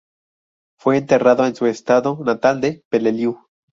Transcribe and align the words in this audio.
Fue 0.79 0.97
enterrado 0.97 1.45
en 1.45 1.53
su 1.53 1.67
estado 1.67 2.17
natal 2.25 2.59
de 2.59 2.83
Peleliu. 2.89 3.37